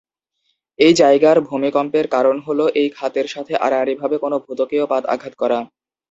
[0.79, 5.59] এই জায়গার ভূমিকম্পের কারণ হলো এই খাতের সাথে আড়াআড়িভাবে কোনো ভূত্বকীয় পাত আঘাত করা।